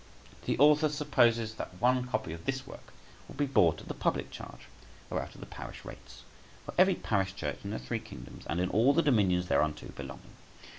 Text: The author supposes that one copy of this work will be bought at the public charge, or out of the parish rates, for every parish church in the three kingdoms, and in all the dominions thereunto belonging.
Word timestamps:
The 0.45 0.57
author 0.57 0.89
supposes 0.89 1.53
that 1.57 1.79
one 1.79 2.07
copy 2.07 2.33
of 2.33 2.45
this 2.47 2.65
work 2.65 2.91
will 3.27 3.35
be 3.35 3.45
bought 3.45 3.81
at 3.81 3.87
the 3.87 3.93
public 3.93 4.31
charge, 4.31 4.61
or 5.11 5.21
out 5.21 5.35
of 5.35 5.41
the 5.41 5.45
parish 5.45 5.85
rates, 5.85 6.23
for 6.65 6.73
every 6.75 6.95
parish 6.95 7.35
church 7.35 7.59
in 7.63 7.69
the 7.69 7.77
three 7.77 7.99
kingdoms, 7.99 8.45
and 8.47 8.59
in 8.59 8.69
all 8.71 8.95
the 8.95 9.03
dominions 9.03 9.45
thereunto 9.47 9.89
belonging. 9.95 10.33